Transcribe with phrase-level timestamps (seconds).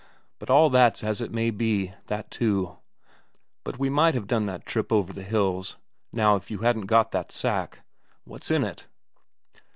[0.39, 2.79] But all that's as it may be, that too;
[3.63, 5.77] but we might have done that trip over the hills
[6.11, 7.81] now if you hadn't got that sack.
[8.23, 8.87] What's in it?"